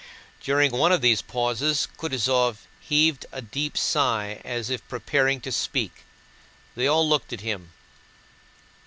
[0.41, 6.05] During one of these pauses Kutúzov heaved a deep sigh as if preparing to speak.
[6.75, 7.71] They all looked at him.